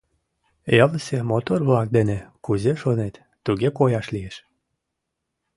[0.83, 4.35] Ялысе мотор-влак дене кузе шонет, туге кояш лиеш.